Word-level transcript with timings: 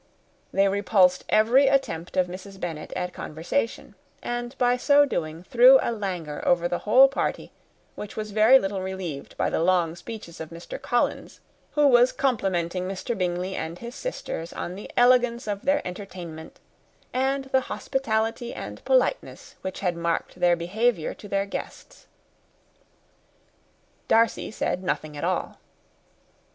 They 0.51 0.67
repulsed 0.67 1.25
every 1.29 1.67
attempt 1.67 2.17
of 2.17 2.25
Mrs. 2.25 2.59
Bennet 2.59 2.91
at 2.95 3.13
conversation, 3.13 3.93
and, 4.23 4.57
by 4.57 4.75
so 4.75 5.05
doing, 5.05 5.43
threw 5.43 5.77
a 5.79 5.91
languor 5.91 6.41
over 6.43 6.67
the 6.67 6.79
whole 6.79 7.07
party, 7.07 7.51
which 7.93 8.15
was 8.17 8.31
very 8.31 8.57
little 8.57 8.81
relieved 8.81 9.37
by 9.37 9.51
the 9.51 9.59
long 9.61 9.95
speeches 9.95 10.41
of 10.41 10.49
Mr. 10.49 10.81
Collins, 10.81 11.39
who 11.73 11.85
was 11.87 12.11
complimenting 12.11 12.87
Mr. 12.87 13.15
Bingley 13.15 13.55
and 13.55 13.77
his 13.77 13.93
sisters 13.93 14.51
on 14.51 14.73
the 14.73 14.89
elegance 14.97 15.45
of 15.45 15.65
their 15.65 15.85
entertainment, 15.87 16.59
and 17.13 17.45
the 17.51 17.61
hospitality 17.61 18.55
and 18.55 18.83
politeness 18.85 19.53
which 19.61 19.81
had 19.81 19.95
marked 19.95 20.39
their 20.39 20.55
behaviour 20.55 21.13
to 21.13 21.27
their 21.27 21.45
guests. 21.45 22.07
Darcy 24.07 24.49
said 24.49 24.81
nothing 24.83 25.15
at 25.15 25.23
all. 25.23 25.59